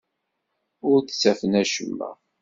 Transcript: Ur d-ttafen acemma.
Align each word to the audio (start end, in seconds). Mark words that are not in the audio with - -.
Ur 0.89 0.97
d-ttafen 1.01 1.53
acemma. 1.61 2.09